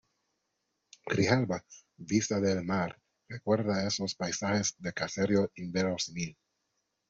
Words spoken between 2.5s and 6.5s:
el mar, recuerda esos paisajes de caserío inverosímil